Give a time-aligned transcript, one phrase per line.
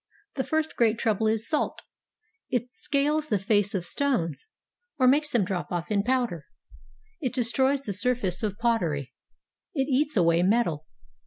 [0.33, 1.83] The first great trouble is salt;
[2.49, 4.49] it scales the face of stones,
[4.97, 6.47] or makes them drop off in powder;
[7.19, 9.13] it destroys the surface of pottery;
[9.75, 10.87] it eats away metal.